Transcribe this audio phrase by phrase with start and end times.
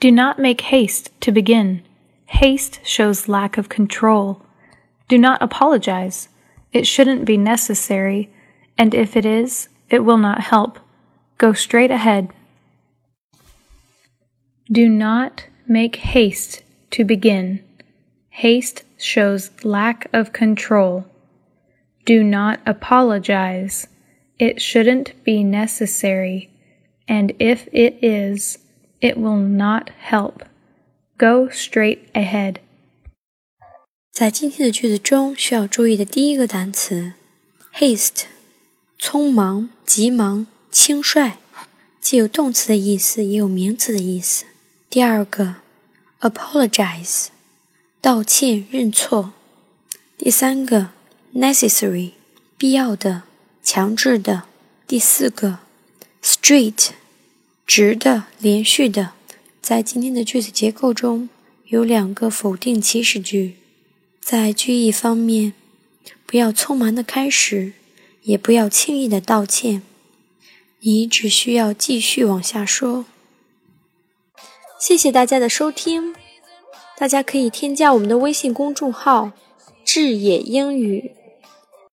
[0.00, 1.82] Do not make haste to begin.
[2.26, 4.42] Haste shows lack of control.
[5.08, 6.28] Do not apologize.
[6.72, 8.32] It shouldn't be necessary,
[8.78, 10.78] and if it is, it will not help.
[11.38, 12.30] Go straight ahead.
[14.70, 17.62] Do not make haste to begin.
[18.30, 21.04] Haste shows lack of control.
[22.04, 23.86] Do not apologize.
[24.38, 26.50] It shouldn't be necessary,
[27.07, 28.57] and if it is,
[28.99, 30.45] it will not help.
[31.17, 32.57] Go straight ahead.
[34.11, 37.13] 在今天的句子中，需要注意的第一个单词
[37.73, 38.23] haste，
[38.99, 41.37] 匆忙、急忙、轻率，
[42.01, 44.45] 既有动词的意思，也有名词的意思。
[44.89, 45.57] 第二个
[46.21, 47.27] apologize，
[48.01, 49.33] 道歉、认错。
[50.17, 50.89] 第三个
[51.35, 52.13] necessary，
[52.57, 53.23] 必要的、
[53.61, 54.43] 强制的。
[54.87, 55.59] 第四个，
[56.23, 56.89] straight，
[57.74, 59.12] 直的、连续的。
[59.62, 61.30] 在今天的句子结构中
[61.68, 63.56] 有两个否定祈使句。
[64.20, 65.54] 在句意方面，
[66.26, 67.72] 不要匆忙的开始，
[68.24, 69.80] 也不要轻易的道歉。
[70.80, 73.06] 你只需要继续往下说。
[74.78, 76.14] 谢谢大家的收听，
[76.98, 79.32] 大家可以添加我们的微信公众号
[79.82, 81.12] “智野英语”。